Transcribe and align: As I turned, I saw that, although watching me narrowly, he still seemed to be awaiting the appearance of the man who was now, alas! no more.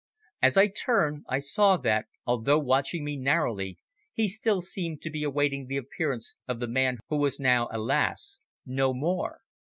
As 0.41 0.57
I 0.57 0.65
turned, 0.65 1.25
I 1.29 1.37
saw 1.37 1.77
that, 1.77 2.07
although 2.25 2.57
watching 2.57 3.03
me 3.05 3.15
narrowly, 3.17 3.77
he 4.11 4.27
still 4.27 4.59
seemed 4.63 5.03
to 5.03 5.11
be 5.11 5.23
awaiting 5.23 5.67
the 5.67 5.77
appearance 5.77 6.33
of 6.47 6.59
the 6.59 6.67
man 6.67 6.97
who 7.09 7.17
was 7.17 7.39
now, 7.39 7.67
alas! 7.71 8.39
no 8.65 8.95
more. 8.95 9.41